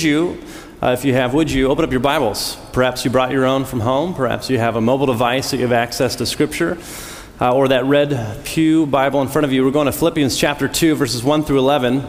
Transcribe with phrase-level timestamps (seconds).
[0.00, 0.42] could you,
[0.82, 2.56] uh, if you have, would you open up your Bibles?
[2.72, 4.14] Perhaps you brought your own from home.
[4.14, 6.78] Perhaps you have a mobile device that you have access to Scripture.
[7.38, 9.62] Uh, or that red Pew Bible in front of you.
[9.62, 12.02] We're going to Philippians chapter 2, verses 1 through 11.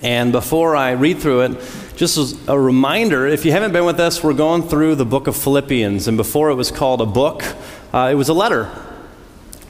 [0.00, 1.50] And before I read through it,
[1.96, 5.26] just as a reminder if you haven't been with us, we're going through the book
[5.26, 6.08] of Philippians.
[6.08, 7.44] And before it was called a book,
[7.92, 8.70] uh, it was a letter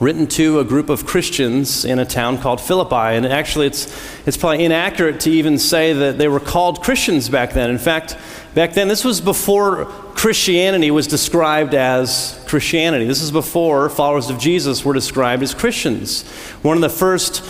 [0.01, 3.17] written to a group of Christians in a town called Philippi.
[3.17, 3.87] And actually, it's,
[4.27, 7.71] it's probably inaccurate to even say that they were called Christians back then.
[7.71, 8.17] In fact,
[8.55, 13.07] back then, this was before Christianity was described as Christianity.
[13.07, 16.29] This is before followers of Jesus were described as Christians.
[16.63, 17.45] One of the first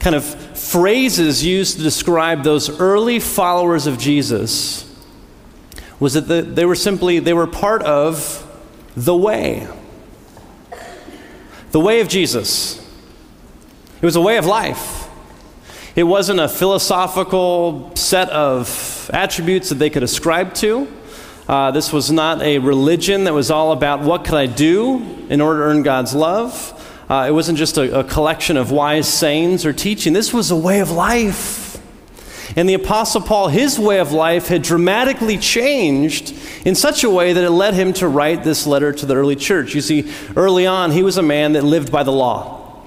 [0.00, 4.84] kind of phrases used to describe those early followers of Jesus
[5.98, 8.44] was that they were simply they were part of
[8.96, 9.66] the way
[11.70, 12.78] the way of Jesus.
[14.00, 15.08] It was a way of life.
[15.96, 20.86] It wasn't a philosophical set of attributes that they could ascribe to.
[21.48, 25.40] Uh, this was not a religion that was all about what could I do in
[25.40, 26.74] order to earn God's love.
[27.08, 30.12] Uh, it wasn't just a, a collection of wise sayings or teaching.
[30.12, 31.67] This was a way of life.
[32.58, 36.34] And the Apostle Paul, his way of life had dramatically changed
[36.66, 39.36] in such a way that it led him to write this letter to the early
[39.36, 39.76] church.
[39.76, 42.82] You see, early on, he was a man that lived by the law.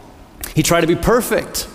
[0.53, 1.69] He tried to be perfect.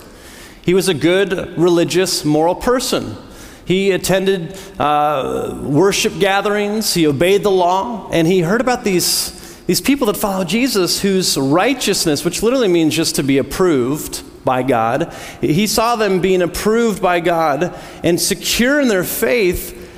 [0.61, 3.17] He was a good, religious, moral person.
[3.65, 9.81] He attended uh, worship gatherings, he obeyed the law, and he heard about these, these
[9.81, 15.13] people that follow Jesus whose righteousness, which literally means just to be approved, by God.
[15.41, 19.91] He saw them being approved by God and secure in their faith,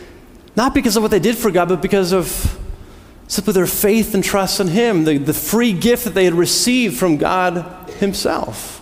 [0.57, 2.59] not because of what they did for God, but because of
[3.27, 6.97] simply their faith and trust in Him, the, the free gift that they had received
[6.97, 8.81] from God Himself.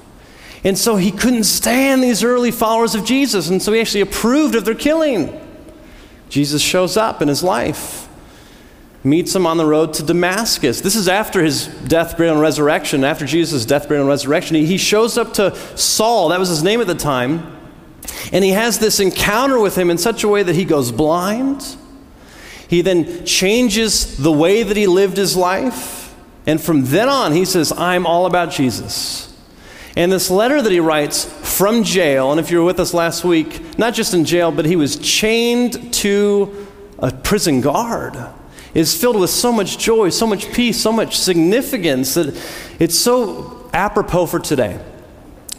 [0.63, 4.55] And so he couldn't stand these early followers of Jesus, and so he actually approved
[4.55, 5.39] of their killing.
[6.29, 8.06] Jesus shows up in his life
[9.07, 10.81] meets him on the road to Damascus.
[10.81, 13.03] This is after his death, burial, and resurrection.
[13.03, 16.81] After Jesus' death, burial, and resurrection, he shows up to Saul, that was his name
[16.81, 17.55] at the time,
[18.31, 21.77] and he has this encounter with him in such a way that he goes blind.
[22.67, 26.13] He then changes the way that he lived his life.
[26.45, 29.33] And from then on, he says, I'm all about Jesus.
[29.95, 31.25] And this letter that he writes
[31.57, 34.65] from jail, and if you were with us last week, not just in jail, but
[34.65, 36.67] he was chained to
[36.99, 38.15] a prison guard
[38.77, 42.39] is filled with so much joy, so much peace, so much significance that
[42.79, 44.79] it's so apropos for today.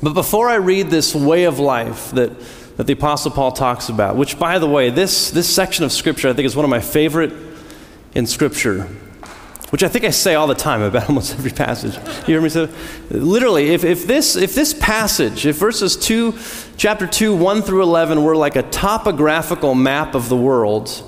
[0.01, 2.31] But before I read this way of life that,
[2.77, 6.29] that the Apostle Paul talks about, which, by the way, this, this section of Scripture
[6.29, 7.33] I think is one of my favorite
[8.15, 8.83] in Scripture,
[9.71, 11.97] which I think I say all the time about almost every passage.
[12.29, 12.69] You hear me say?
[13.11, 16.39] Literally, if, if, this, if this passage, if verses 2,
[16.77, 21.03] chapter 2, 1 through 11 were like a topographical map of the world,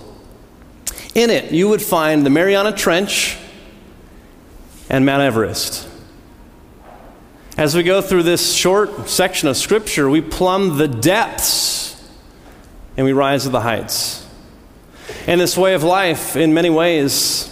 [1.15, 3.37] in it, you would find the Mariana Trench
[4.89, 5.89] and Mount Everest.
[7.57, 12.09] As we go through this short section of Scripture, we plumb the depths
[12.97, 14.27] and we rise to the heights.
[15.27, 17.50] And this way of life, in many ways,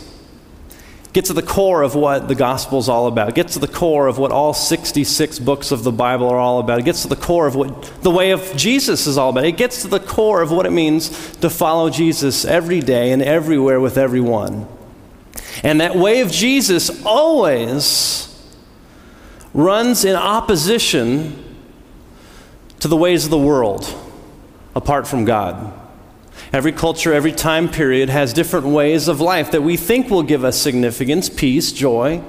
[1.13, 3.35] Get to the core of what the gospel is all about.
[3.35, 6.81] Get to the core of what all 66 books of the Bible are all about.
[6.81, 9.47] It gets to the core of what the way of Jesus is all about.
[9.47, 13.23] It gets to the core of what it means to follow Jesus every day and
[13.23, 14.69] everywhere with everyone.
[15.65, 18.25] And that way of Jesus always
[19.55, 21.45] runs in opposition
[22.81, 23.93] to the ways of the world
[24.75, 25.73] apart from God.
[26.53, 30.45] Every culture, every time period has different ways of life that we think will give
[30.45, 32.23] us significance, peace, joy,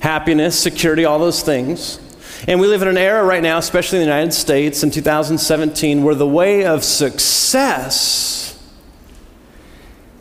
[0.00, 1.98] happiness, security, all those things.
[2.46, 6.04] And we live in an era right now, especially in the United States in 2017,
[6.04, 8.38] where the way of success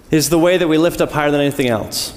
[0.09, 2.14] is the way that we lift up higher than anything else.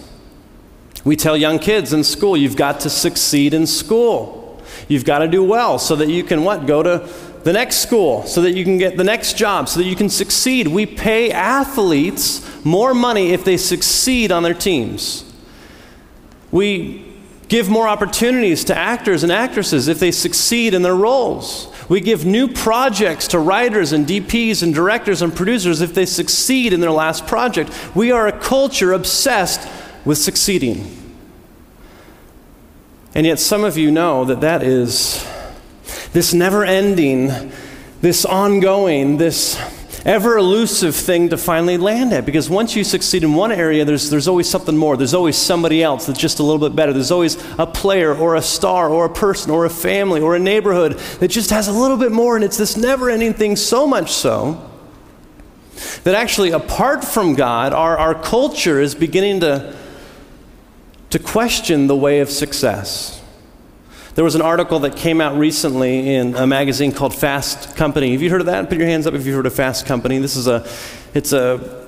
[1.05, 4.63] We tell young kids in school, you've got to succeed in school.
[4.89, 6.67] You've got to do well so that you can what?
[6.67, 7.09] Go to
[7.45, 10.09] the next school so that you can get the next job, so that you can
[10.09, 10.69] succeed.
[10.69, 15.25] We pay athletes more money if they succeed on their teams.
[16.51, 17.07] We
[17.49, 21.73] give more opportunities to actors and actresses if they succeed in their roles.
[21.89, 26.73] We give new projects to writers and DPs and directors and producers if they succeed
[26.73, 27.73] in their last project.
[27.97, 29.69] We are a culture obsessed
[30.05, 30.97] with succeeding.
[33.13, 35.27] And yet, some of you know that that is
[36.13, 37.53] this never ending,
[38.01, 39.59] this ongoing, this
[40.05, 42.25] ever elusive thing to finally land at.
[42.25, 44.97] Because once you succeed in one area, there's, there's always something more.
[44.97, 46.93] There's always somebody else that's just a little bit better.
[46.93, 50.39] There's always a player or a star or a person or a family or a
[50.39, 52.37] neighborhood that just has a little bit more.
[52.37, 54.67] And it's this never ending thing, so much so
[56.05, 59.77] that actually, apart from God, our, our culture is beginning to,
[61.11, 63.20] to question the way of success.
[64.17, 68.11] There was an article that came out recently in a magazine called Fast Company.
[68.11, 68.69] Have you heard of that?
[68.69, 70.19] Put your hands up if you've heard of Fast Company.
[70.19, 70.69] This is a,
[71.15, 71.87] it's a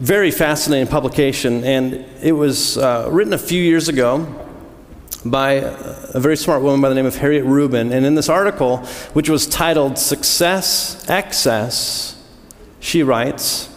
[0.00, 4.26] very fascinating publication, and it was uh, written a few years ago
[5.24, 7.92] by a very smart woman by the name of Harriet Rubin.
[7.92, 8.78] And in this article,
[9.12, 12.20] which was titled Success Excess,
[12.80, 13.68] she writes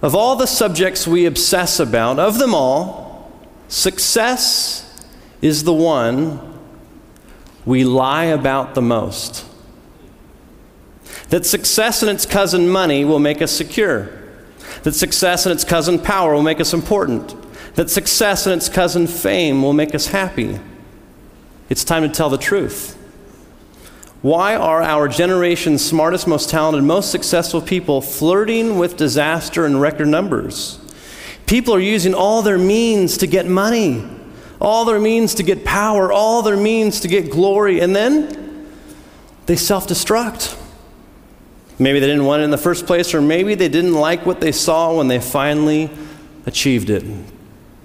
[0.00, 3.30] Of all the subjects we obsess about, of them all,
[3.68, 4.89] success
[5.40, 6.58] is the one
[7.64, 9.46] we lie about the most.
[11.30, 14.10] That success and its cousin money will make us secure.
[14.82, 17.36] That success and its cousin power will make us important.
[17.74, 20.58] That success and its cousin fame will make us happy.
[21.68, 22.96] It's time to tell the truth.
[24.22, 30.08] Why are our generation's smartest, most talented, most successful people flirting with disaster in record
[30.08, 30.78] numbers?
[31.46, 34.04] People are using all their means to get money,
[34.60, 38.68] all their means to get power, all their means to get glory, and then
[39.46, 40.56] they self destruct.
[41.78, 44.40] Maybe they didn't want it in the first place, or maybe they didn't like what
[44.40, 45.90] they saw when they finally
[46.44, 47.04] achieved it.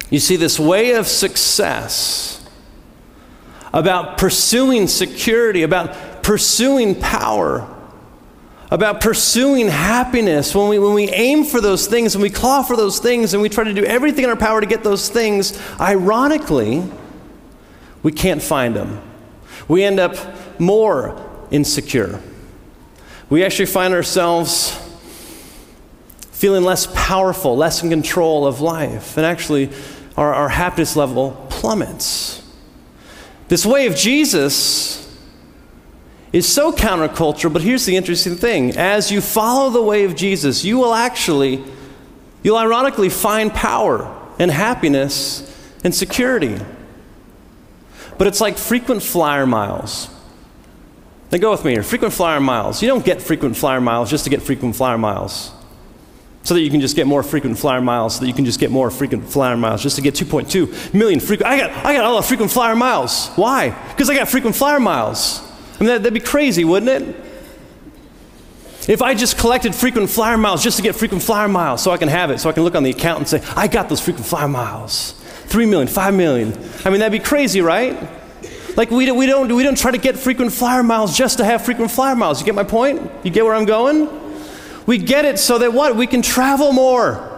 [0.09, 2.45] You see, this way of success,
[3.73, 7.74] about pursuing security, about pursuing power,
[8.71, 12.75] about pursuing happiness, when we, when we aim for those things and we claw for
[12.75, 15.59] those things and we try to do everything in our power to get those things,
[15.79, 16.83] ironically,
[18.03, 19.01] we can't find them.
[19.67, 20.15] We end up
[20.59, 22.21] more insecure
[23.29, 24.79] we actually find ourselves
[26.31, 29.69] feeling less powerful, less in control of life, and actually
[30.15, 32.43] our, our happiness level plummets.
[33.47, 35.04] This way of Jesus
[36.31, 38.75] is so countercultural, but here's the interesting thing.
[38.77, 41.63] As you follow the way of Jesus, you will actually,
[42.43, 45.51] you'll ironically find power and happiness
[45.83, 46.57] and security.
[48.17, 50.09] But it's like frequent flyer miles.
[51.31, 51.83] Now go with me here.
[51.83, 52.81] Frequent flyer miles.
[52.81, 55.51] You don't get frequent flyer miles just to get frequent flyer miles.
[56.43, 58.59] So that you can just get more frequent flyer miles, so that you can just
[58.59, 61.51] get more frequent flyer miles, just to get 2.2 million frequent.
[61.51, 63.29] I got, I got all the frequent flyer miles.
[63.29, 63.71] Why?
[63.89, 65.41] Because I got frequent flyer miles.
[65.75, 67.15] I mean, that, that'd be crazy, wouldn't it?
[68.87, 71.97] If I just collected frequent flyer miles just to get frequent flyer miles so I
[71.97, 73.99] can have it, so I can look on the account and say, I got those
[73.99, 75.13] frequent flyer miles.
[75.47, 76.53] 3 million, 5 million.
[76.85, 77.97] I mean, that'd be crazy, right?
[78.77, 81.63] Like, we, we, don't, we don't try to get frequent flyer miles just to have
[81.63, 82.39] frequent flyer miles.
[82.39, 83.09] You get my point?
[83.23, 84.09] You get where I'm going?
[84.85, 85.95] We get it so that what?
[85.95, 87.31] We can travel more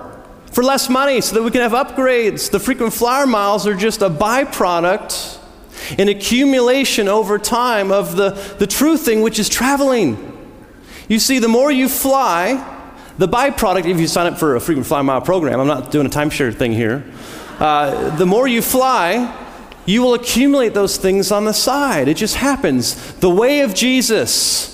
[0.52, 2.50] for less money, so that we can have upgrades.
[2.50, 5.38] The frequent flyer miles are just a byproduct,
[5.98, 10.34] an accumulation over time of the, the true thing, which is traveling.
[11.08, 12.76] You see, the more you fly,
[13.18, 16.06] the byproduct, if you sign up for a frequent flyer mile program, I'm not doing
[16.06, 17.06] a timeshare thing here,
[17.60, 19.46] uh, the more you fly,
[19.86, 22.08] you will accumulate those things on the side.
[22.08, 23.14] It just happens.
[23.16, 24.74] The way of Jesus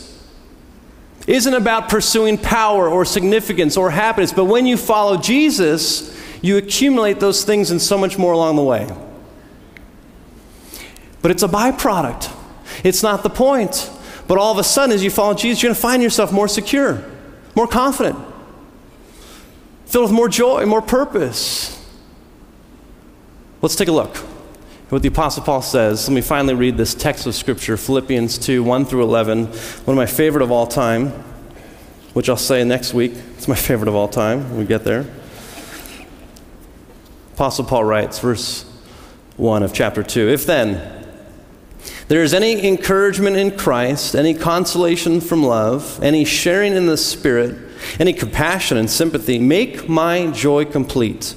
[1.28, 7.20] isn't about pursuing power or significance or happiness, but when you follow Jesus, you accumulate
[7.20, 8.90] those things and so much more along the way.
[11.24, 12.32] But it's a byproduct,
[12.84, 13.90] it's not the point.
[14.28, 16.48] But all of a sudden, as you follow Jesus, you're going to find yourself more
[16.48, 17.04] secure,
[17.56, 18.18] more confident,
[19.86, 21.80] filled with more joy, more purpose.
[23.62, 26.08] Let's take a look at what the Apostle Paul says.
[26.08, 29.54] Let me finally read this text of Scripture, Philippians 2 1 through 11, one
[29.88, 31.08] of my favorite of all time,
[32.14, 33.14] which I'll say next week.
[33.38, 35.06] It's my favorite of all time when we get there.
[37.34, 38.64] Apostle Paul writes, verse
[39.38, 41.03] 1 of chapter 2 If then
[42.08, 47.58] there is any encouragement in Christ, any consolation from love, any sharing in the Spirit,
[48.00, 51.36] any compassion and sympathy, make my joy complete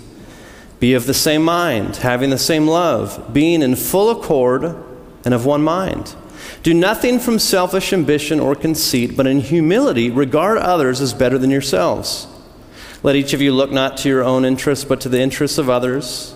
[0.78, 4.76] be of the same mind, having the same love, being in full accord
[5.25, 6.14] and of one mind.
[6.62, 11.50] Do nothing from selfish ambition or conceit, but in humility regard others as better than
[11.50, 12.26] yourselves.
[13.02, 15.70] Let each of you look not to your own interests, but to the interests of
[15.70, 16.36] others.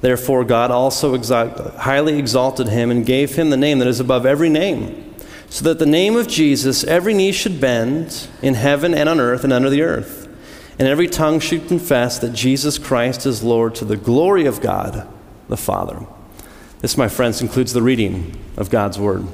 [0.00, 1.16] Therefore, God also
[1.78, 5.14] highly exalted him and gave him the name that is above every name,
[5.48, 9.44] so that the name of Jesus every knee should bend in heaven and on earth
[9.44, 10.28] and under the earth,
[10.78, 15.08] and every tongue should confess that Jesus Christ is Lord to the glory of God
[15.48, 16.04] the Father.
[16.80, 19.26] This, my friends, includes the reading of God's Word.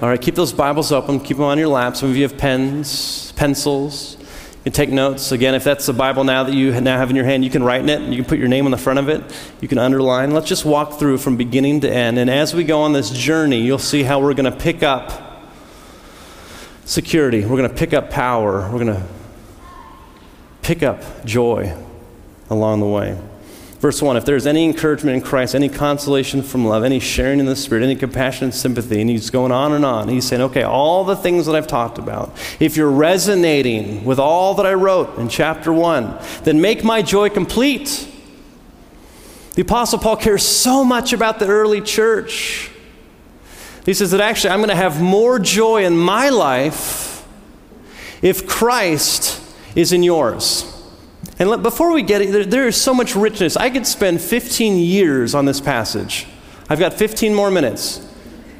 [0.00, 1.96] All right, keep those Bibles open, keep them on your lap.
[1.96, 4.17] Some of you have pens, pencils.
[4.58, 5.30] You can take notes.
[5.32, 7.62] Again, if that's the Bible now that you now have in your hand, you can
[7.62, 8.00] write in it.
[8.02, 9.22] You can put your name on the front of it.
[9.60, 10.32] You can underline.
[10.32, 12.18] Let's just walk through from beginning to end.
[12.18, 15.46] And as we go on this journey, you'll see how we're going to pick up
[16.84, 17.44] security.
[17.44, 18.68] We're going to pick up power.
[18.70, 19.06] We're going to
[20.62, 21.74] pick up joy
[22.50, 23.16] along the way.
[23.80, 27.46] Verse 1 If there's any encouragement in Christ, any consolation from love, any sharing in
[27.46, 30.08] the Spirit, any compassion and sympathy, and he's going on and on.
[30.08, 34.54] He's saying, okay, all the things that I've talked about, if you're resonating with all
[34.54, 38.08] that I wrote in chapter 1, then make my joy complete.
[39.54, 42.70] The Apostle Paul cares so much about the early church.
[43.84, 47.26] He says that actually I'm going to have more joy in my life
[48.22, 49.40] if Christ
[49.74, 50.77] is in yours.
[51.38, 53.56] And let, before we get it, there, there is so much richness.
[53.56, 56.26] I could spend 15 years on this passage.
[56.68, 58.04] I've got 15 more minutes.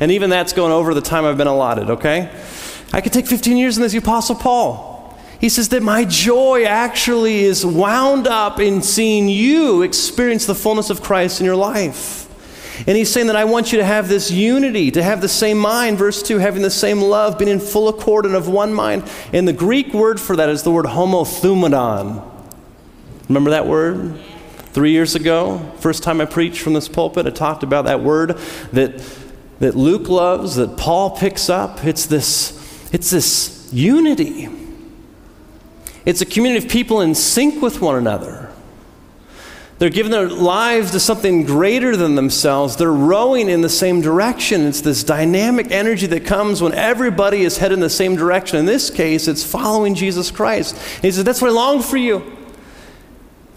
[0.00, 2.31] And even that's going over the time I've been allotted, okay?
[2.93, 3.95] I could take 15 years in this.
[3.95, 5.19] Apostle Paul.
[5.41, 10.91] He says that my joy actually is wound up in seeing you experience the fullness
[10.91, 12.25] of Christ in your life.
[12.87, 15.59] And he's saying that I want you to have this unity, to have the same
[15.59, 15.99] mind.
[15.99, 19.09] Verse 2, having the same love, being in full accord and of one mind.
[19.33, 22.38] And the Greek word for that is the word homothumadon.
[23.28, 24.18] Remember that word?
[24.73, 28.38] Three years ago, first time I preached from this pulpit, I talked about that word
[28.73, 29.02] that,
[29.61, 31.85] that Luke loves, that Paul picks up.
[31.85, 34.49] It's this, it's this unity.
[36.04, 38.52] It's a community of people in sync with one another.
[39.78, 42.76] They're giving their lives to something greater than themselves.
[42.76, 44.66] They're rowing in the same direction.
[44.66, 48.58] It's this dynamic energy that comes when everybody is heading in the same direction.
[48.58, 50.75] In this case, it's following Jesus Christ.
[50.75, 52.38] And he says, That's what I long for you.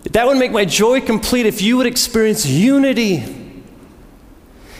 [0.10, 3.38] That would make my joy complete if you would experience unity.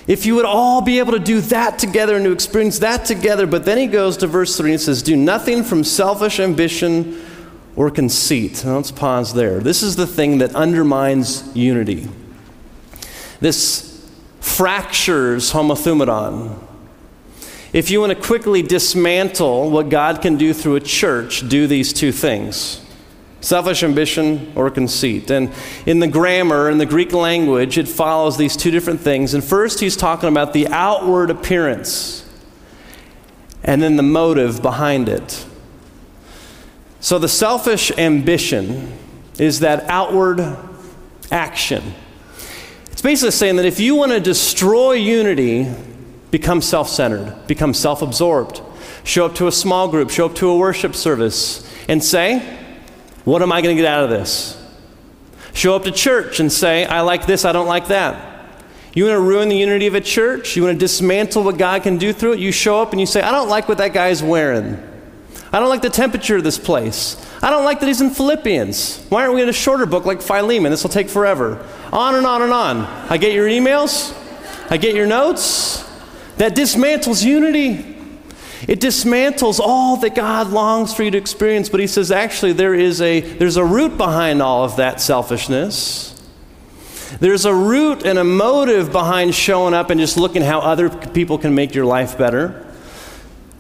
[0.08, 3.46] If you would all be able to do that together and to experience that together.
[3.46, 7.24] But then he goes to verse 3 and says, Do nothing from selfish ambition
[7.76, 8.66] or conceit.
[8.66, 9.60] Now let's pause there.
[9.60, 12.10] This is the thing that undermines unity.
[13.40, 14.10] This
[14.40, 16.60] fractures homothumadon.
[17.74, 21.94] If you want to quickly dismantle what God can do through a church, do these
[21.94, 22.82] two things
[23.42, 25.30] selfish ambition or conceit.
[25.30, 25.52] And
[25.86, 29.34] in the grammar, in the Greek language, it follows these two different things.
[29.34, 32.28] And first, he's talking about the outward appearance,
[33.64, 35.46] and then the motive behind it.
[37.00, 38.94] So the selfish ambition
[39.40, 40.58] is that outward
[41.32, 41.96] action.
[42.92, 45.68] It's basically saying that if you want to destroy unity,
[46.30, 48.62] become self centered, become self absorbed.
[49.04, 52.61] Show up to a small group, show up to a worship service, and say,
[53.24, 54.58] what am I going to get out of this?
[55.54, 58.30] Show up to church and say, I like this, I don't like that.
[58.94, 60.56] You want to ruin the unity of a church?
[60.56, 62.40] You want to dismantle what God can do through it?
[62.40, 64.82] You show up and you say, I don't like what that guy's wearing.
[65.54, 67.18] I don't like the temperature of this place.
[67.42, 69.06] I don't like that he's in Philippians.
[69.10, 70.72] Why aren't we in a shorter book like Philemon?
[70.72, 71.66] This will take forever.
[71.92, 72.78] On and on and on.
[73.10, 74.16] I get your emails,
[74.70, 75.88] I get your notes.
[76.38, 77.91] That dismantles unity.
[78.68, 82.74] It dismantles all that God longs for you to experience, but he says actually there
[82.76, 86.08] is a there's a root behind all of that selfishness.
[87.20, 91.38] There's a root and a motive behind showing up and just looking how other people
[91.38, 92.66] can make your life better.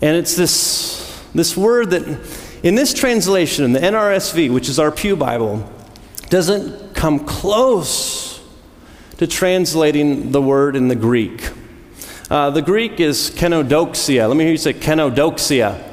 [0.01, 2.03] And it's this this word that
[2.63, 5.69] in this translation in the NRSV, which is our Pew Bible,
[6.29, 8.39] doesn't come close
[9.17, 11.51] to translating the word in the Greek.
[12.31, 14.25] Uh, the Greek is kenodoxia.
[14.25, 15.83] Let me hear you say kenodoxia.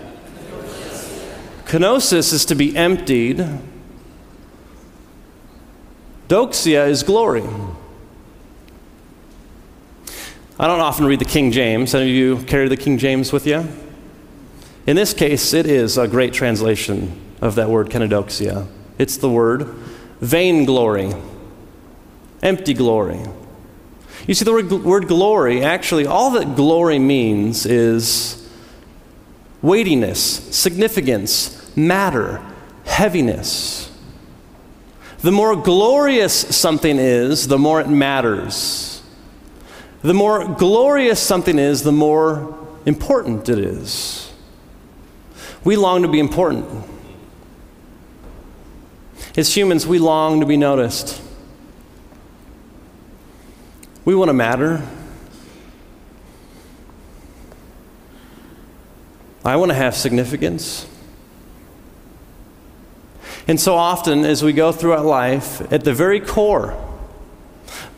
[1.65, 3.45] Kenosis is to be emptied.
[6.29, 7.43] Doxia is glory.
[10.61, 11.93] I don't often read the King James.
[11.93, 13.67] Any of you carry the King James with you?
[14.87, 18.69] In this case, it is a great translation of that word kenodoxia.
[18.97, 19.65] It's the word
[20.21, 21.15] vainglory,
[22.45, 23.25] empty glory.
[24.29, 28.47] You see, the word, word glory, actually, all that glory means is
[29.63, 30.21] weightiness,
[30.55, 32.43] significance, matter,
[32.85, 33.91] heaviness.
[35.21, 39.03] The more glorious something is, the more it matters.
[40.03, 42.55] The more glorious something is, the more
[42.85, 44.31] important it is.
[45.65, 46.67] We long to be important.
[49.39, 51.23] As humans, we long to be noticed.
[54.09, 54.83] We want to matter.
[59.45, 60.89] I want to have significance.
[63.47, 66.75] And so often, as we go through our life, at the very core,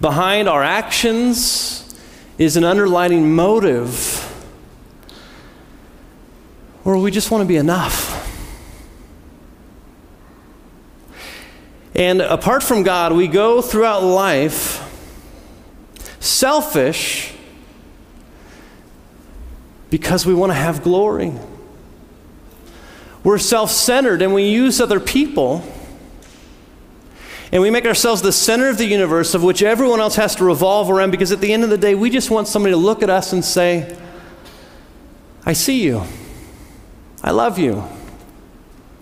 [0.01, 1.97] behind our actions
[2.39, 4.21] is an underlining motive
[6.83, 8.17] where we just want to be enough.
[11.95, 14.70] And apart from God, we go throughout life
[16.21, 17.35] selfish
[19.91, 21.33] because we want to have glory.
[23.25, 25.65] We're self centered and we use other people.
[27.53, 30.45] And we make ourselves the center of the universe of which everyone else has to
[30.45, 33.03] revolve around because at the end of the day, we just want somebody to look
[33.03, 33.99] at us and say,
[35.45, 36.05] I see you.
[37.25, 37.85] I love you.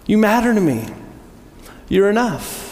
[0.07, 0.89] You matter to me.
[1.91, 2.68] You're enough.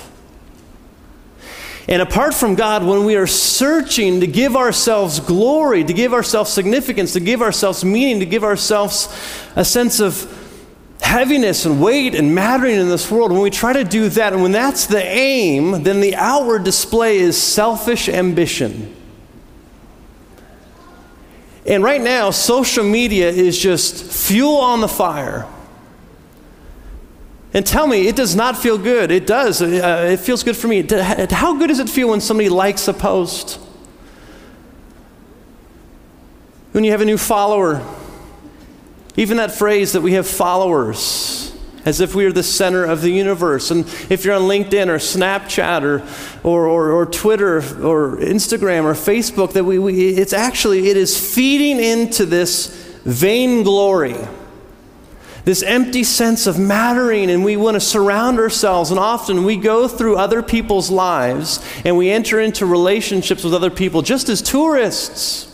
[1.89, 6.53] And apart from God, when we are searching to give ourselves glory, to give ourselves
[6.53, 9.09] significance, to give ourselves meaning, to give ourselves
[9.55, 10.33] a sense of
[11.01, 14.43] heaviness and weight and mattering in this world, when we try to do that, and
[14.43, 18.93] when that's the aim, then the outward display is selfish ambition.
[21.67, 25.47] And right now, social media is just fuel on the fire.
[27.55, 29.11] And tell me, it does not feel good.
[29.11, 29.63] It does.
[29.63, 30.83] Uh, it feels good for me.
[31.31, 33.59] How good does it feel when somebody likes a post?
[36.73, 37.87] When you have a new follower?
[39.17, 43.11] Even that phrase that we have followers, as if we are the center of the
[43.11, 43.71] universe.
[43.71, 46.03] And if you're on LinkedIn or Snapchat or,
[46.47, 51.35] or, or, or Twitter or Instagram or Facebook, that we, we, it's actually, it is
[51.35, 52.67] feeding into this
[53.07, 54.19] vainglory
[55.47, 58.91] this empty sense of mattering, and we want to surround ourselves.
[58.91, 63.71] And often we go through other people's lives and we enter into relationships with other
[63.71, 65.45] people just as tourists.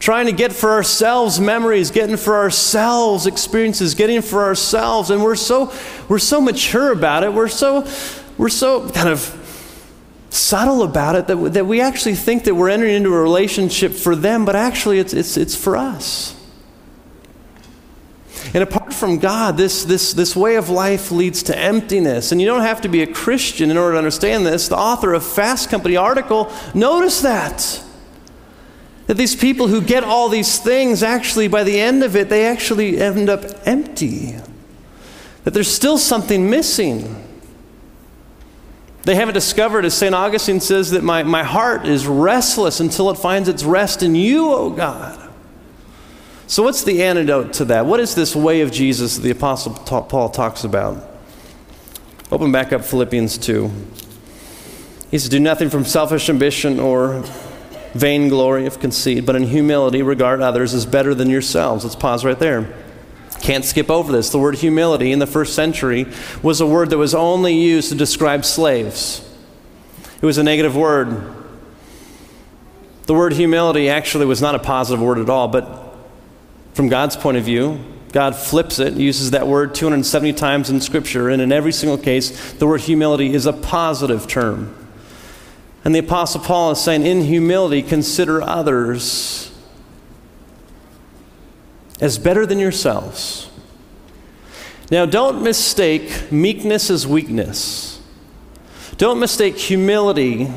[0.00, 5.10] Trying to get for ourselves memories, getting for ourselves experiences, getting for ourselves.
[5.10, 5.72] And we're so,
[6.08, 7.32] we're so mature about it.
[7.32, 7.88] We're so,
[8.36, 9.20] we're so kind of
[10.30, 14.16] subtle about it that, that we actually think that we're entering into a relationship for
[14.16, 16.34] them, but actually it's, it's, it's for us.
[18.54, 22.30] And apart from God, this, this, this way of life leads to emptiness.
[22.30, 24.68] And you don't have to be a Christian in order to understand this.
[24.68, 27.82] The author of Fast Company article noticed that.
[29.08, 32.46] That these people who get all these things, actually, by the end of it, they
[32.46, 34.36] actually end up empty.
[35.42, 37.22] That there's still something missing.
[39.02, 40.14] They haven't discovered, as St.
[40.14, 44.52] Augustine says, that my, my heart is restless until it finds its rest in you,
[44.52, 45.23] O God.
[46.46, 47.86] So, what's the antidote to that?
[47.86, 51.02] What is this way of Jesus that the Apostle Paul talks about?
[52.30, 53.70] Open back up Philippians 2.
[55.10, 57.22] He says, Do nothing from selfish ambition or
[57.94, 61.84] vainglory of conceit, but in humility regard others as better than yourselves.
[61.84, 62.74] Let's pause right there.
[63.40, 64.30] Can't skip over this.
[64.30, 66.06] The word humility in the first century
[66.42, 69.20] was a word that was only used to describe slaves,
[70.20, 71.32] it was a negative word.
[73.06, 75.83] The word humility actually was not a positive word at all, but
[76.74, 77.80] from God's point of view,
[78.12, 82.52] God flips it, uses that word 270 times in Scripture, and in every single case,
[82.54, 84.76] the word humility is a positive term.
[85.84, 89.52] And the Apostle Paul is saying, in humility, consider others
[92.00, 93.50] as better than yourselves.
[94.90, 98.00] Now, don't mistake meekness as weakness.
[98.96, 100.52] Don't mistake humility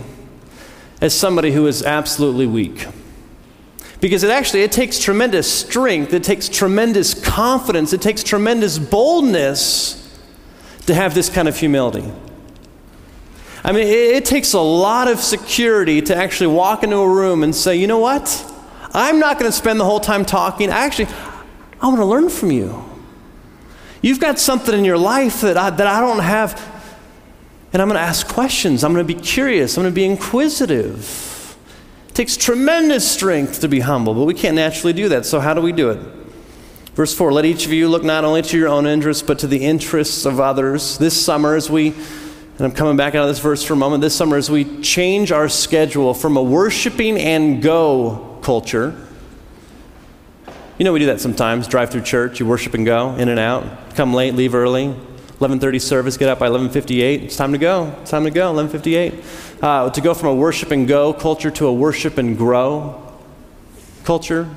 [1.02, 2.88] as somebody who is absolutely weak.
[4.00, 10.04] Because it actually it takes tremendous strength, it takes tremendous confidence, it takes tremendous boldness
[10.86, 12.10] to have this kind of humility.
[13.64, 17.44] I mean, it, it takes a lot of security to actually walk into a room
[17.44, 18.54] and say, you know what?
[18.94, 20.70] I'm not going to spend the whole time talking.
[20.70, 21.10] Actually,
[21.82, 22.84] I want to learn from you.
[24.02, 26.54] You've got something in your life that I, that I don't have,
[27.74, 28.84] and I'm going to ask questions.
[28.84, 29.76] I'm going to be curious.
[29.76, 31.37] I'm going to be inquisitive
[32.18, 35.24] takes tremendous strength to be humble, but we can't naturally do that.
[35.24, 36.00] So, how do we do it?
[36.96, 39.48] Verse 4 Let each of you look not only to your own interests, but to
[39.48, 40.98] the interests of others.
[40.98, 44.02] This summer, as we, and I'm coming back out of this verse for a moment,
[44.02, 49.00] this summer, as we change our schedule from a worshiping and go culture,
[50.80, 53.40] you know, we do that sometimes drive through church, you worship and go, in and
[53.40, 54.96] out, come late, leave early.
[55.39, 57.23] 11:30 service, get up by 11:58.
[57.23, 57.95] It's time to go.
[58.02, 58.52] It's time to go.
[58.54, 59.23] 11:58
[59.62, 63.04] uh, to go from a worship and go culture to a worship and grow
[64.04, 64.50] culture.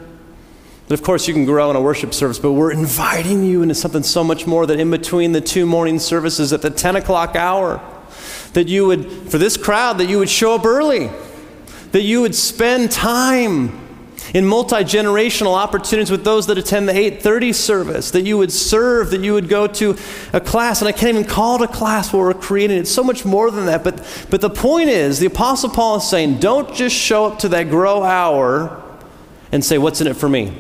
[0.89, 3.75] But of course, you can grow in a worship service, but we're inviting you into
[3.75, 7.37] something so much more that in between the two morning services at the 10 o'clock
[7.37, 7.81] hour,
[8.55, 11.09] that you would, for this crowd, that you would show up early,
[11.93, 13.90] that you would spend time
[14.33, 19.23] in multi-generational opportunities with those that attend the 830 service that you would serve that
[19.23, 19.97] you would go to
[20.33, 20.81] a class.
[20.81, 23.51] And i can't even call it a class what we're creating it's so much more
[23.51, 23.83] than that.
[23.83, 27.49] But but the point is the apostle paul is saying don't just show up to
[27.51, 28.83] that grow hour
[29.53, 30.57] and say what's in it for me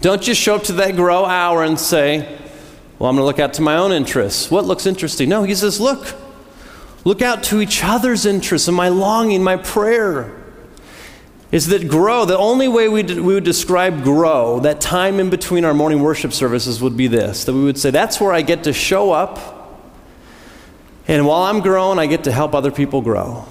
[0.00, 2.38] don't just show up to that grow hour and say
[2.98, 4.50] well i'm going to look out to my own interests.
[4.50, 5.28] What looks interesting?
[5.28, 6.14] No he says look
[7.04, 10.43] look out to each other's interests and my longing my prayer
[11.54, 15.64] is that grow, the only way we, we would describe grow, that time in between
[15.64, 18.64] our morning worship services, would be this that we would say, that's where I get
[18.64, 19.80] to show up,
[21.06, 23.46] and while I'm growing, I get to help other people grow.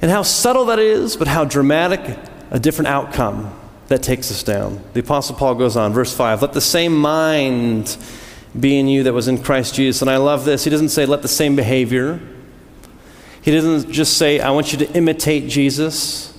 [0.00, 2.18] And how subtle that is, but how dramatic
[2.50, 3.54] a different outcome
[3.88, 4.82] that takes us down.
[4.94, 7.94] The Apostle Paul goes on, verse 5 Let the same mind
[8.58, 10.00] be in you that was in Christ Jesus.
[10.00, 10.64] And I love this.
[10.64, 12.22] He doesn't say, let the same behavior.
[13.46, 16.36] He doesn't just say, I want you to imitate Jesus.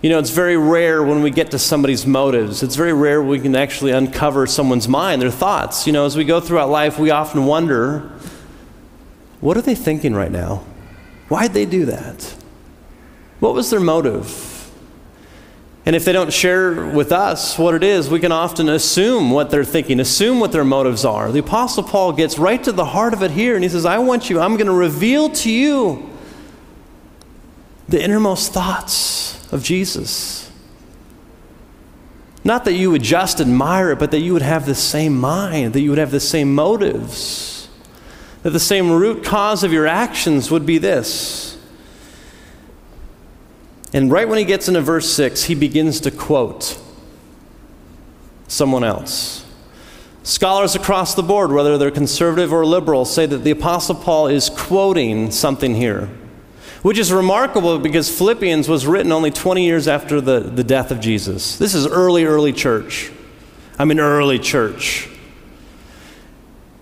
[0.00, 2.62] You know, it's very rare when we get to somebody's motives.
[2.62, 5.86] It's very rare we can actually uncover someone's mind, their thoughts.
[5.86, 8.10] You know, as we go throughout life, we often wonder,
[9.42, 10.64] what are they thinking right now?
[11.28, 12.34] Why'd they do that?
[13.40, 14.72] What was their motive?
[15.84, 19.50] And if they don't share with us what it is, we can often assume what
[19.50, 21.30] they're thinking, assume what their motives are.
[21.30, 23.98] The Apostle Paul gets right to the heart of it here, and he says, I
[23.98, 26.09] want you, I'm going to reveal to you
[27.90, 30.48] the innermost thoughts of Jesus.
[32.44, 35.72] Not that you would just admire it, but that you would have the same mind,
[35.72, 37.68] that you would have the same motives,
[38.44, 41.58] that the same root cause of your actions would be this.
[43.92, 46.78] And right when he gets into verse 6, he begins to quote
[48.46, 49.44] someone else.
[50.22, 54.48] Scholars across the board, whether they're conservative or liberal, say that the Apostle Paul is
[54.48, 56.08] quoting something here
[56.82, 61.00] which is remarkable because Philippians was written only 20 years after the, the death of
[61.00, 61.58] Jesus.
[61.58, 63.10] This is early, early church.
[63.78, 65.08] I mean, early church.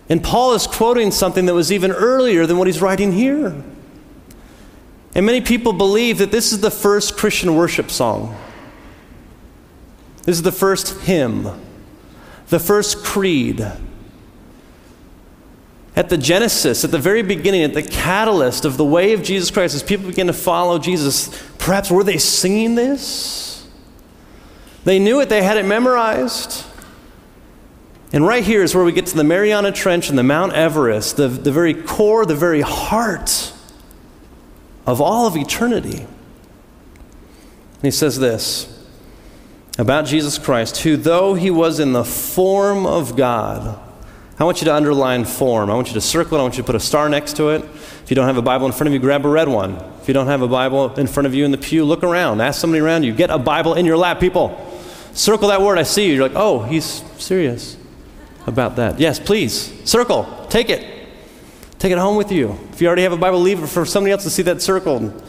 [0.09, 3.63] And Paul is quoting something that was even earlier than what he's writing here.
[5.15, 8.37] And many people believe that this is the first Christian worship song.
[10.23, 11.49] This is the first hymn,
[12.49, 13.67] the first creed,
[15.99, 19.51] at the genesis, at the very beginning, at the catalyst of the way of Jesus
[19.51, 23.69] Christ, as people begin to follow Jesus, perhaps were they singing this?
[24.85, 26.65] They knew it, they had it memorized.
[28.13, 31.17] And right here is where we get to the Mariana Trench and the Mount Everest,
[31.17, 33.53] the, the very core, the very heart
[34.87, 36.03] of all of eternity.
[36.03, 38.87] And he says this
[39.77, 43.81] about Jesus Christ, who, though he was in the form of God,
[44.40, 45.68] I want you to underline form.
[45.68, 46.40] I want you to circle it.
[46.40, 47.64] I want you to put a star next to it.
[47.64, 49.74] If you don't have a Bible in front of you, grab a red one.
[50.01, 52.40] If you don't have a Bible in front of you in the pew, look around.
[52.40, 53.12] Ask somebody around you.
[53.12, 54.64] Get a Bible in your lap, people.
[55.12, 55.77] Circle that word.
[55.77, 56.14] I see you.
[56.14, 56.85] You're like, oh, he's
[57.20, 57.77] serious
[58.46, 59.01] about that.
[59.01, 59.72] Yes, please.
[59.85, 60.46] Circle.
[60.48, 60.87] Take it.
[61.81, 62.57] Take it home with you.
[62.72, 65.20] If you already have a Bible, leave it for somebody else to see that circled.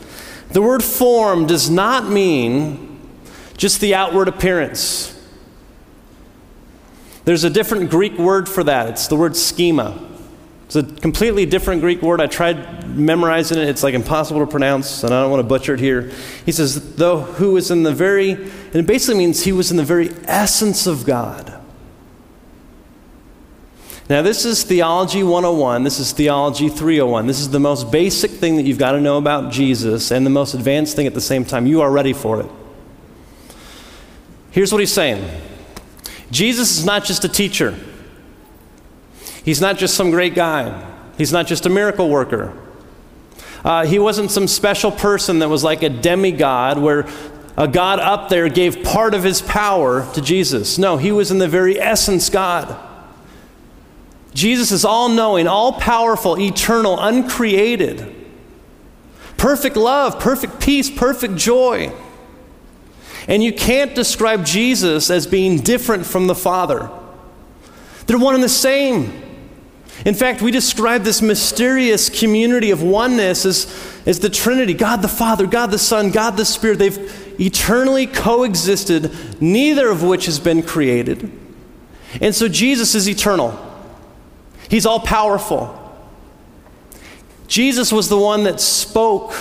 [0.51, 2.99] The word form does not mean
[3.57, 5.18] just the outward appearance.
[7.29, 8.89] There's a different Greek word for that.
[8.89, 10.03] It's the word schema.
[10.65, 12.21] It's a completely different Greek word.
[12.21, 13.69] I tried memorizing it.
[13.69, 16.11] It's like impossible to pronounce, and I don't want to butcher it here.
[16.43, 19.77] He says, though who is in the very, and it basically means he was in
[19.77, 21.53] the very essence of God.
[24.09, 25.83] Now, this is Theology 101.
[25.83, 27.27] This is Theology 301.
[27.27, 30.31] This is the most basic thing that you've got to know about Jesus and the
[30.31, 31.67] most advanced thing at the same time.
[31.67, 32.49] You are ready for it.
[34.49, 35.23] Here's what he's saying
[36.31, 37.75] Jesus is not just a teacher,
[39.43, 40.87] he's not just some great guy,
[41.17, 42.55] he's not just a miracle worker.
[43.63, 47.05] Uh, he wasn't some special person that was like a demigod where
[47.57, 50.77] a God up there gave part of his power to Jesus.
[50.77, 52.77] No, he was in the very essence God.
[54.33, 58.15] Jesus is all knowing, all powerful, eternal, uncreated.
[59.35, 61.91] Perfect love, perfect peace, perfect joy.
[63.29, 66.89] And you can't describe Jesus as being different from the Father.
[68.07, 69.21] They're one and the same.
[70.03, 75.07] In fact, we describe this mysterious community of oneness as, as the Trinity God the
[75.07, 76.79] Father, God the Son, God the Spirit.
[76.79, 81.31] They've eternally coexisted, neither of which has been created.
[82.19, 83.57] And so Jesus is eternal,
[84.69, 85.75] He's all powerful.
[87.47, 89.33] Jesus was the one that spoke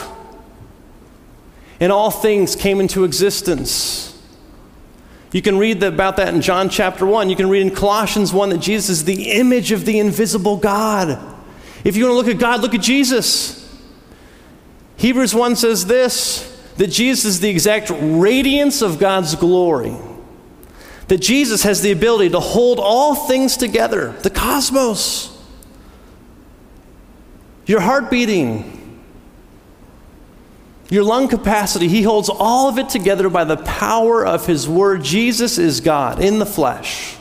[1.80, 4.08] and all things came into existence.
[5.32, 7.28] You can read about that in John chapter 1.
[7.28, 11.18] You can read in Colossians 1 that Jesus is the image of the invisible God.
[11.84, 13.58] If you want to look at God, look at Jesus.
[14.96, 19.96] Hebrews 1 says this that Jesus is the exact radiance of God's glory.
[21.08, 25.36] That Jesus has the ability to hold all things together, the cosmos,
[27.66, 28.77] your heart beating,
[30.90, 31.88] your lung capacity.
[31.88, 35.02] He holds all of it together by the power of His Word.
[35.02, 37.16] Jesus is God in the flesh.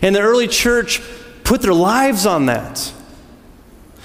[0.00, 1.00] And the early church
[1.44, 2.92] put their lives on that.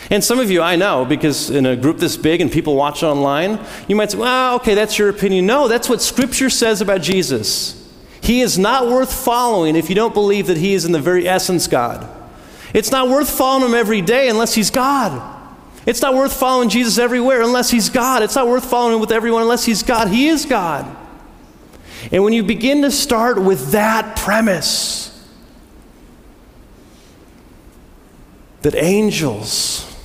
[0.10, 3.04] And some of you, I know, because in a group this big and people watch
[3.04, 5.46] online, you might say, well, okay, that's your opinion.
[5.46, 7.74] No, that's what Scripture says about Jesus.
[8.22, 11.28] He is not worth following if you don't believe that He is in the very
[11.28, 12.08] essence God.
[12.74, 15.37] It's not worth following Him every day unless He's God.
[15.88, 18.22] It's not worth following Jesus everywhere unless He's God.
[18.22, 20.10] It's not worth following Him with everyone unless He's God.
[20.10, 20.86] He is God.
[22.12, 25.26] And when you begin to start with that premise,
[28.64, 29.96] that angels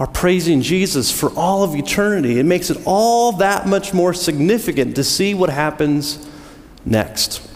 [0.00, 2.40] are praising Jesus for all of eternity.
[2.40, 6.28] It makes it all that much more significant to see what happens
[6.84, 7.46] next.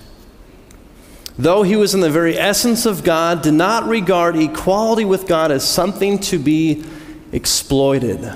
[1.37, 5.51] Though he was in the very essence of God, did not regard equality with God
[5.51, 6.85] as something to be
[7.35, 8.33] exploited.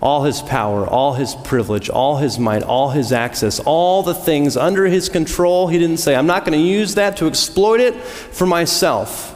[0.00, 4.56] All his power, all his privilege, all his might, all his access, all the things
[4.56, 7.94] under his control, he didn't say, I'm not going to use that to exploit it
[7.94, 9.34] for myself.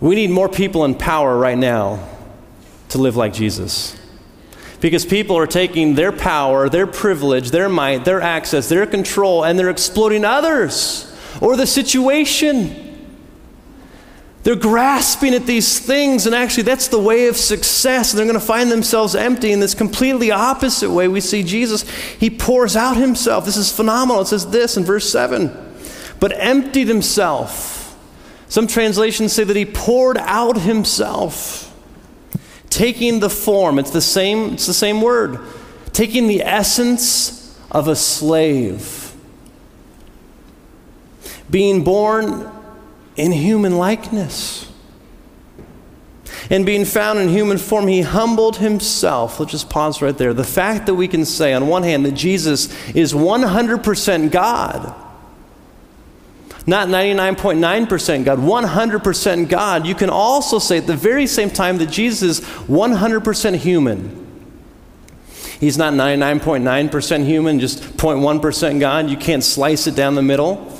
[0.00, 2.08] We need more people in power right now
[2.90, 3.96] to live like Jesus.
[4.80, 9.58] Because people are taking their power, their privilege, their might, their access, their control, and
[9.58, 12.87] they're exploiting others or the situation.
[14.48, 18.12] They're grasping at these things, and actually, that's the way of success.
[18.12, 21.06] And they're going to find themselves empty in this completely opposite way.
[21.06, 21.86] We see Jesus,
[22.18, 23.44] he pours out himself.
[23.44, 24.22] This is phenomenal.
[24.22, 25.66] It says this in verse 7
[26.18, 27.78] but emptied himself
[28.48, 31.70] some translations say that he poured out himself,
[32.70, 35.38] taking the form, it's the same, it's the same word,
[35.92, 39.14] taking the essence of a slave,
[41.50, 42.50] being born
[43.18, 44.70] in human likeness.
[46.50, 49.38] And being found in human form, he humbled himself.
[49.38, 50.32] Let's just pause right there.
[50.32, 55.04] The fact that we can say, on one hand, that Jesus is 100% God
[56.68, 61.86] not 99.9% God, 100% God, you can also say at the very same time that
[61.86, 64.26] Jesus is 100% human.
[65.58, 69.08] He's not 99.9% human, just 0.1% God.
[69.08, 70.70] You can't slice it down the middle.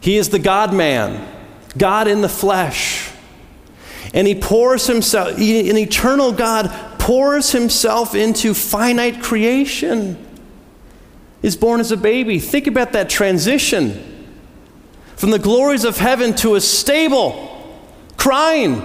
[0.00, 1.26] He is the God man,
[1.76, 3.10] God in the flesh.
[4.14, 10.22] And he pours himself, an eternal God pours himself into finite creation.
[11.42, 12.38] Is born as a baby.
[12.40, 14.14] Think about that transition
[15.16, 17.76] from the glories of heaven to a stable,
[18.16, 18.82] crying.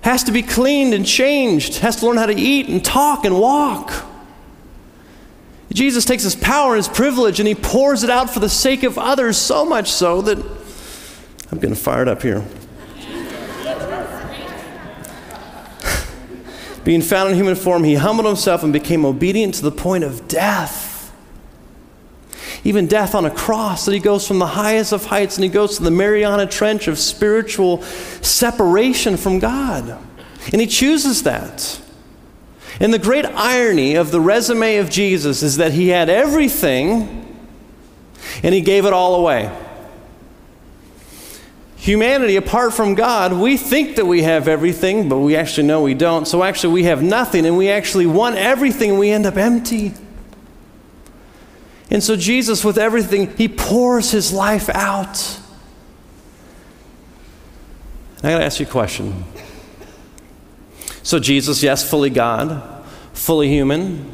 [0.00, 3.38] Has to be cleaned and changed, has to learn how to eat and talk and
[3.38, 3.92] walk.
[5.72, 8.82] Jesus takes his power and his privilege and he pours it out for the sake
[8.82, 10.38] of others, so much so that
[11.52, 12.44] I'm getting fired up here.
[16.82, 20.26] Being found in human form, he humbled himself and became obedient to the point of
[20.26, 20.92] death
[22.64, 25.50] even death on a cross, that he goes from the highest of heights and he
[25.50, 29.98] goes to the Mariana Trench of spiritual separation from God.
[30.52, 31.80] And he chooses that.
[32.80, 37.18] And the great irony of the resume of Jesus is that he had everything
[38.42, 39.50] and he gave it all away.
[41.82, 45.94] Humanity, apart from God, we think that we have everything, but we actually know we
[45.94, 46.28] don't.
[46.28, 49.92] So actually, we have nothing, and we actually want everything, and we end up empty.
[51.90, 55.40] And so, Jesus, with everything, he pours his life out.
[58.18, 59.24] I got to ask you a question.
[61.02, 62.62] So, Jesus, yes, fully God,
[63.12, 64.08] fully human.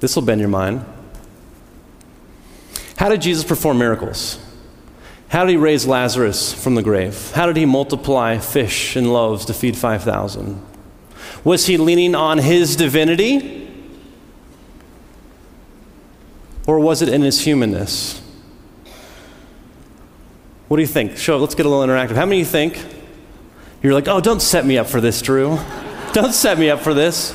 [0.00, 0.84] This will bend your mind.
[3.02, 4.38] How did Jesus perform miracles?
[5.26, 7.32] How did he raise Lazarus from the grave?
[7.32, 10.64] How did he multiply fish and loaves to feed 5,000?
[11.42, 13.68] Was he leaning on his divinity?
[16.68, 18.22] Or was it in his humanness?
[20.68, 21.16] What do you think?
[21.16, 22.14] Show, let's get a little interactive.
[22.14, 22.86] How many of you think
[23.82, 25.58] you're like, oh, don't set me up for this, Drew?
[26.12, 27.32] don't set me up for this.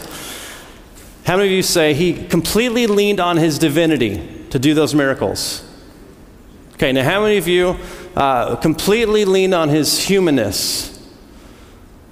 [1.25, 5.63] How many of you say he completely leaned on his divinity to do those miracles?
[6.73, 7.77] Okay, now how many of you
[8.15, 10.93] uh, completely leaned on his humanness?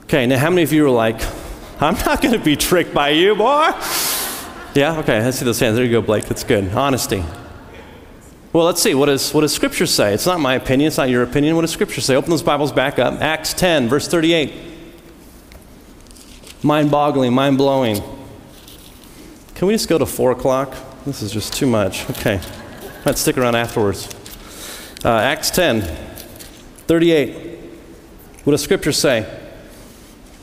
[0.03, 1.19] Okay, now how many of you are like,
[1.81, 3.71] I'm not going to be tricked by you, boy?
[4.75, 4.99] Yeah?
[4.99, 5.75] Okay, I see those hands.
[5.75, 6.25] There you go, Blake.
[6.25, 6.71] That's good.
[6.71, 7.23] Honesty.
[8.53, 8.93] Well, let's see.
[8.93, 10.13] What, is, what does Scripture say?
[10.13, 10.89] It's not my opinion.
[10.89, 11.55] It's not your opinion.
[11.55, 12.15] What does Scripture say?
[12.15, 13.21] Open those Bibles back up.
[13.21, 14.53] Acts 10, verse 38.
[16.61, 18.01] mind boggling, mind blowing.
[19.55, 20.75] Can we just go to 4 o'clock?
[21.05, 22.09] This is just too much.
[22.09, 22.41] Okay.
[23.05, 24.09] Might stick around afterwards.
[25.05, 27.59] Uh, Acts 10, 38.
[28.43, 29.21] What does Scripture say?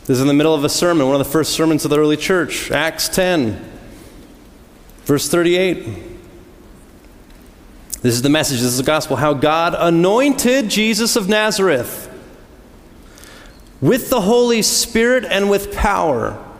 [0.02, 1.98] This is in the middle of a sermon, one of the first sermons of the
[1.98, 2.70] early church.
[2.70, 3.72] Acts 10,
[5.04, 5.84] verse 38.
[8.02, 9.16] This is the message, this is the gospel.
[9.16, 12.08] How God anointed Jesus of Nazareth
[13.80, 16.51] with the Holy Spirit and with power.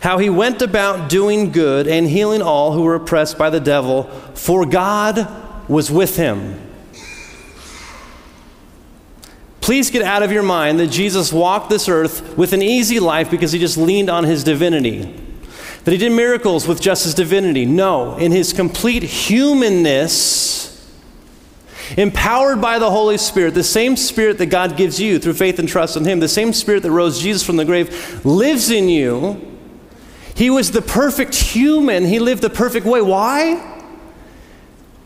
[0.00, 4.04] How he went about doing good and healing all who were oppressed by the devil,
[4.34, 5.28] for God
[5.68, 6.58] was with him.
[9.60, 13.30] Please get out of your mind that Jesus walked this earth with an easy life
[13.30, 15.02] because he just leaned on his divinity.
[15.84, 17.66] That he did miracles with just his divinity.
[17.66, 20.90] No, in his complete humanness,
[21.96, 25.68] empowered by the Holy Spirit, the same Spirit that God gives you through faith and
[25.68, 29.49] trust in him, the same Spirit that rose Jesus from the grave, lives in you.
[30.40, 32.06] He was the perfect human.
[32.06, 33.02] He lived the perfect way.
[33.02, 33.84] Why?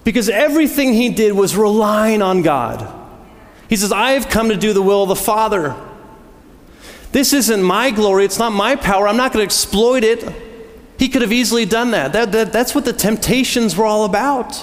[0.05, 2.89] Because everything he did was relying on God.
[3.69, 5.75] He says, I have come to do the will of the Father.
[7.11, 9.09] This isn't my glory, it's not my power.
[9.09, 10.25] I'm not going to exploit it.
[11.01, 12.13] He could have easily done that.
[12.13, 12.53] That, that.
[12.53, 14.55] That's what the temptations were all about.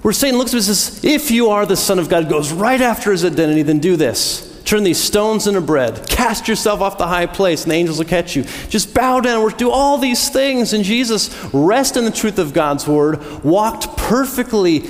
[0.00, 2.50] Where Satan looks at us and says, If you are the Son of God, goes
[2.50, 4.55] right after his identity, then do this.
[4.66, 6.06] Turn these stones into bread.
[6.08, 8.42] Cast yourself off the high place, and the angels will catch you.
[8.68, 9.48] Just bow down.
[9.56, 10.74] Do all these things.
[10.74, 14.84] And Jesus, rest in the truth of God's word, walked perfectly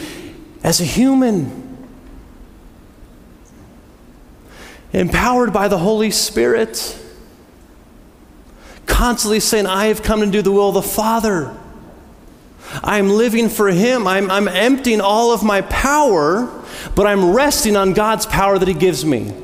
[0.65, 1.67] as a human.
[4.97, 6.99] empowered by the Holy Spirit,
[8.87, 11.55] constantly saying, I have come to do the will of the Father.
[12.83, 14.07] I'm living for Him.
[14.07, 18.75] I'm, I'm emptying all of my power, but I'm resting on God's power that He
[18.75, 19.35] gives me.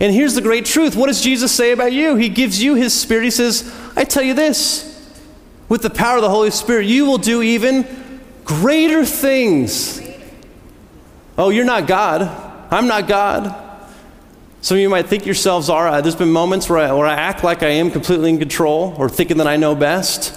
[0.00, 2.16] And here's the great truth what does Jesus say about you?
[2.16, 3.24] He gives you His Spirit.
[3.24, 4.88] He says, I tell you this
[5.68, 7.86] with the power of the Holy Spirit, you will do even
[8.44, 10.00] greater things.
[11.36, 12.22] Oh, you're not God.
[12.70, 13.64] I'm not God.
[14.60, 16.02] Some of you might think yourselves are.
[16.02, 19.08] There's been moments where I, where I act like I am completely in control or
[19.08, 20.36] thinking that I know best.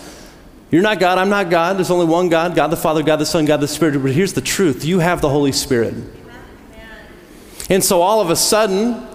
[0.70, 1.78] You're not God, I'm not God.
[1.78, 4.02] There's only one God God the Father, God the Son, God the Spirit.
[4.02, 5.96] But here's the truth you have the Holy Spirit.
[7.70, 9.08] And so all of a sudden,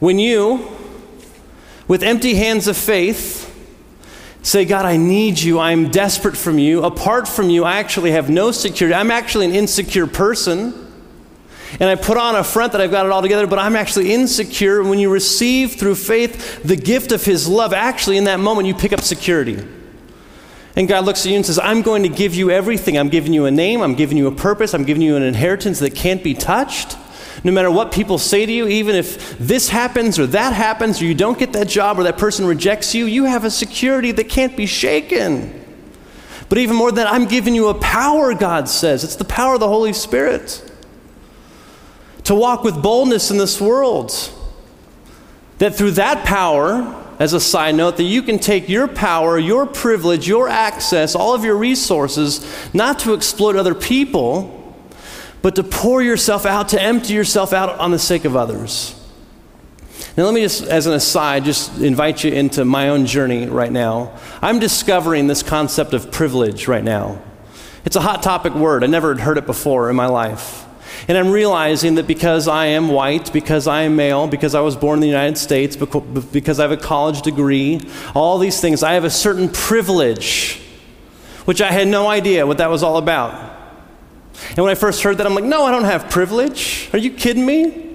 [0.00, 0.68] when you,
[1.86, 3.44] with empty hands of faith,
[4.42, 8.30] say, God, I need you, I'm desperate from you, apart from you, I actually have
[8.30, 10.86] no security, I'm actually an insecure person
[11.80, 14.12] and I put on a front that I've got it all together, but I'm actually
[14.12, 14.82] insecure.
[14.82, 18.74] When you receive through faith the gift of His love, actually in that moment you
[18.74, 19.62] pick up security.
[20.76, 22.96] And God looks at you and says, I'm going to give you everything.
[22.96, 25.80] I'm giving you a name, I'm giving you a purpose, I'm giving you an inheritance
[25.80, 26.96] that can't be touched.
[27.44, 31.04] No matter what people say to you, even if this happens or that happens, or
[31.04, 34.28] you don't get that job or that person rejects you, you have a security that
[34.28, 35.64] can't be shaken.
[36.48, 39.04] But even more than that, I'm giving you a power, God says.
[39.04, 40.64] It's the power of the Holy Spirit
[42.24, 44.12] to walk with boldness in this world.
[45.58, 49.66] That through that power, as a side note, that you can take your power, your
[49.66, 54.57] privilege, your access, all of your resources, not to exploit other people,
[55.42, 58.94] but to pour yourself out, to empty yourself out on the sake of others.
[60.16, 63.70] Now, let me just, as an aside, just invite you into my own journey right
[63.70, 64.18] now.
[64.42, 67.22] I'm discovering this concept of privilege right now.
[67.84, 68.82] It's a hot topic word.
[68.82, 70.66] I never had heard it before in my life.
[71.06, 74.74] And I'm realizing that because I am white, because I am male, because I was
[74.74, 77.80] born in the United States, because I have a college degree,
[78.14, 80.60] all these things, I have a certain privilege,
[81.44, 83.57] which I had no idea what that was all about.
[84.50, 86.88] And when I first heard that, I'm like, no, I don't have privilege.
[86.92, 87.88] Are you kidding me?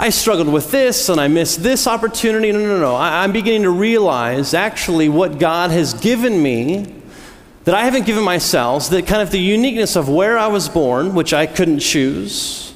[0.00, 2.52] I struggled with this and I missed this opportunity.
[2.52, 2.94] No, no, no.
[2.94, 6.94] I, am beginning to realize actually what God has given me
[7.64, 11.14] that I haven't given myself, that kind of the uniqueness of where I was born,
[11.14, 12.72] which I couldn't choose,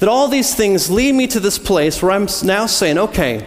[0.00, 3.46] that all these things lead me to this place where I'm now saying, okay,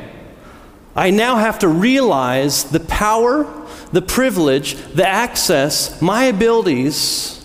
[0.95, 3.45] I now have to realize the power,
[3.91, 7.37] the privilege, the access, my abilities,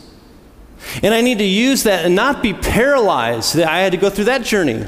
[1.03, 3.57] and I need to use that and not be paralyzed.
[3.57, 4.87] that I had to go through that journey.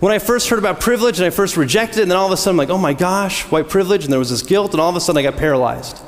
[0.00, 2.32] When I first heard about privilege and I first rejected it, and then all of
[2.32, 4.80] a sudden I'm like, oh my gosh, white privilege, and there was this guilt, and
[4.80, 6.00] all of a sudden I got paralyzed.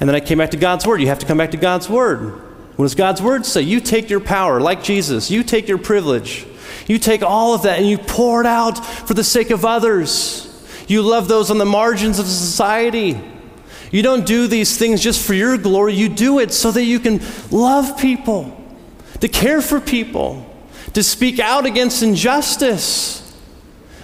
[0.00, 1.00] And then I came back to God's Word.
[1.00, 2.42] You have to come back to God's Word.
[2.76, 3.62] What does God's Word say?
[3.62, 6.46] You take your power, like Jesus, you take your privilege.
[6.86, 10.44] You take all of that and you pour it out for the sake of others.
[10.86, 13.20] You love those on the margins of society.
[13.90, 17.00] You don't do these things just for your glory, you do it so that you
[17.00, 17.20] can
[17.50, 18.54] love people,
[19.20, 20.44] to care for people,
[20.92, 23.24] to speak out against injustice.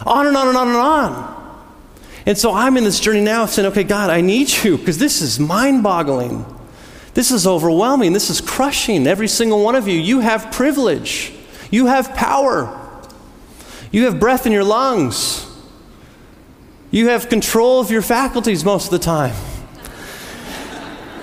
[0.07, 1.35] On and on and on and on.
[2.27, 5.21] And so I'm in this journey now saying, okay, God, I need you because this
[5.21, 6.45] is mind boggling.
[7.15, 8.13] This is overwhelming.
[8.13, 9.07] This is crushing.
[9.07, 11.33] Every single one of you, you have privilege,
[11.71, 12.81] you have power,
[13.93, 15.47] you have breath in your lungs,
[16.91, 19.35] you have control of your faculties most of the time.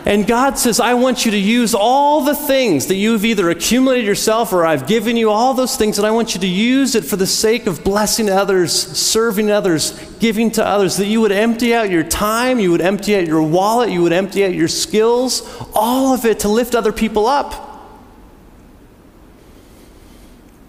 [0.03, 4.03] And God says, I want you to use all the things that you've either accumulated
[4.03, 7.05] yourself or I've given you, all those things, and I want you to use it
[7.05, 11.75] for the sake of blessing others, serving others, giving to others, that you would empty
[11.75, 15.43] out your time, you would empty out your wallet, you would empty out your skills,
[15.75, 17.67] all of it to lift other people up.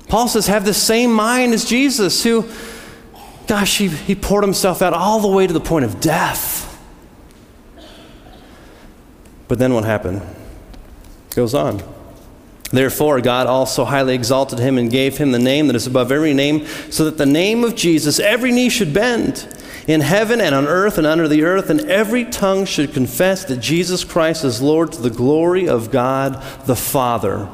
[0.08, 2.46] Paul says, have the same mind as Jesus, who,
[3.46, 6.68] gosh, he, he poured himself out all the way to the point of death.
[9.52, 10.22] But then what happened?
[11.34, 11.82] Goes on.
[12.70, 16.32] Therefore, God also highly exalted him and gave him the name that is above every
[16.32, 19.46] name, so that the name of Jesus every knee should bend
[19.86, 23.58] in heaven and on earth and under the earth, and every tongue should confess that
[23.58, 27.50] Jesus Christ is Lord to the glory of God the Father.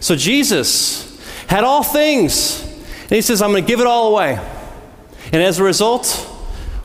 [0.00, 2.60] So Jesus had all things,
[3.04, 4.38] and he says, I'm going to give it all away.
[5.32, 6.30] And as a result,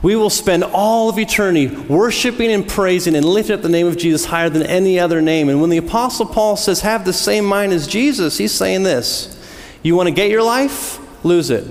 [0.02, 3.96] we will spend all of eternity worshiping and praising and lifting up the name of
[3.96, 5.48] Jesus higher than any other name.
[5.48, 9.38] And when the Apostle Paul says, have the same mind as Jesus, he's saying this
[9.82, 10.98] You want to get your life?
[11.24, 11.64] Lose it.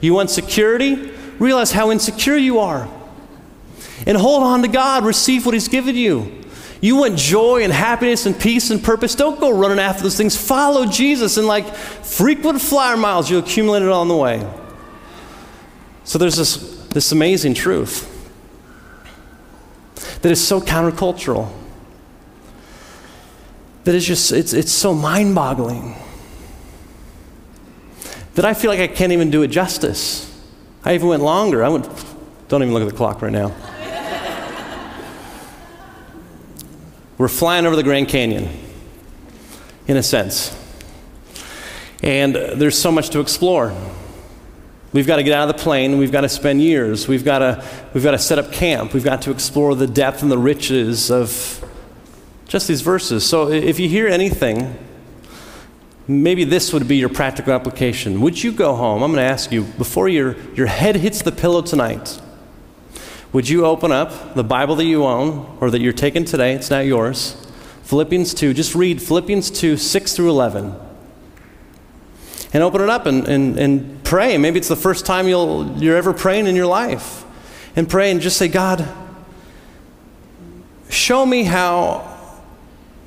[0.00, 1.12] You want security?
[1.38, 2.88] Realize how insecure you are.
[4.06, 6.40] And hold on to God, receive what he's given you.
[6.80, 9.14] You want joy and happiness and peace and purpose.
[9.14, 10.34] Don't go running after those things.
[10.34, 14.50] Follow Jesus and, like frequent flyer miles, you'll accumulate it on the way.
[16.04, 18.06] So there's this this amazing truth
[20.22, 21.50] that is so countercultural,
[23.84, 25.96] that is just, it's, it's so mind boggling
[28.34, 30.26] that I feel like I can't even do it justice.
[30.84, 31.64] I even went longer.
[31.64, 31.88] I went,
[32.48, 33.54] don't even look at the clock right now.
[37.18, 38.48] We're flying over the Grand Canyon,
[39.86, 40.56] in a sense.
[42.02, 43.74] And there's so much to explore.
[44.92, 45.98] We've got to get out of the plane.
[45.98, 47.06] We've got to spend years.
[47.06, 47.64] We've got to,
[47.94, 48.92] we've got to set up camp.
[48.92, 51.64] We've got to explore the depth and the riches of
[52.48, 53.24] just these verses.
[53.24, 54.76] So if you hear anything,
[56.08, 58.20] maybe this would be your practical application.
[58.20, 59.04] Would you go home?
[59.04, 62.20] I'm going to ask you, before your, your head hits the pillow tonight,
[63.32, 66.54] would you open up the Bible that you own or that you're taking today?
[66.54, 67.36] It's not yours.
[67.84, 68.54] Philippians 2.
[68.54, 70.89] Just read Philippians 2, 6 through 11
[72.52, 74.36] and open it up and, and, and pray.
[74.38, 77.24] Maybe it's the first time you'll, you're ever praying in your life.
[77.76, 78.88] And pray and just say, God,
[80.88, 82.18] show me how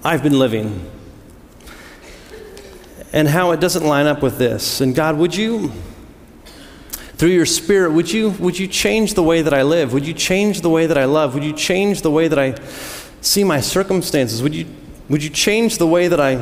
[0.03, 0.89] I've been living
[3.11, 4.79] and how it doesn't line up with this.
[4.79, 5.71] And God, would you,
[7.15, 9.91] through your Spirit, would you, would you change the way that I live?
[9.93, 11.33] Would you change the way that I love?
[11.33, 12.55] Would you change the way that I
[13.21, 14.41] see my circumstances?
[14.41, 14.65] Would you,
[15.09, 16.35] would you change the way that I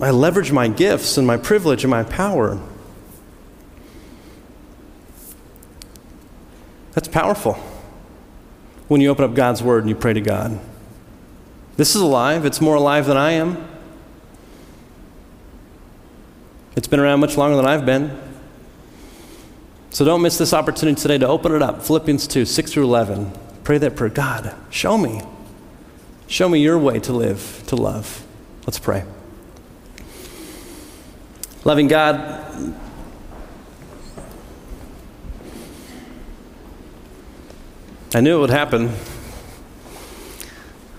[0.00, 2.60] I leverage my gifts and my privilege and my power.
[6.92, 7.54] That's powerful
[8.86, 10.58] when you open up God's Word and you pray to God.
[11.76, 13.68] This is alive, it's more alive than I am.
[16.76, 18.16] It's been around much longer than I've been.
[19.90, 21.82] So don't miss this opportunity today to open it up.
[21.82, 23.32] Philippians 2 6 through 11.
[23.64, 24.10] Pray that prayer.
[24.10, 25.22] God, show me.
[26.28, 28.24] Show me your way to live, to love.
[28.64, 29.04] Let's pray.
[31.64, 32.44] Loving God,
[38.14, 38.92] I knew it would happen.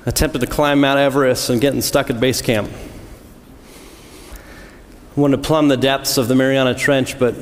[0.06, 2.70] Attempted to climb Mount Everest and getting stuck at base camp.
[5.16, 7.36] Wanted to plumb the depths of the Mariana Trench, but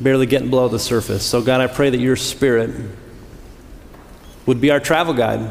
[0.00, 1.24] barely getting below the surface.
[1.24, 2.70] So, God, I pray that your spirit
[4.46, 5.50] would be our travel guide,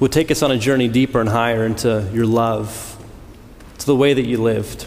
[0.00, 2.95] would take us on a journey deeper and higher into your love,
[3.86, 4.86] the way that you lived.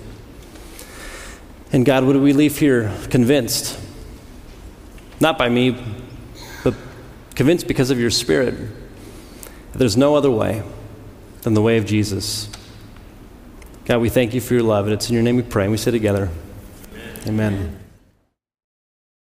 [1.72, 3.80] And God, would we leave here convinced,
[5.20, 5.78] not by me,
[6.64, 6.74] but
[7.36, 8.56] convinced because of your Spirit,
[9.72, 10.64] that there's no other way
[11.42, 12.50] than the way of Jesus.
[13.86, 15.72] God, we thank you for your love, and it's in your name we pray, and
[15.72, 16.30] we say together,
[17.26, 17.54] Amen.
[17.54, 17.89] Amen.